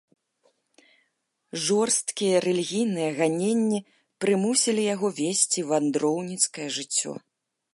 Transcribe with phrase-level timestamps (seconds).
[1.65, 3.79] Жорсткія рэлігійныя ганенні
[4.25, 7.11] прымусілі яго весці вандроўніцкае жыццё.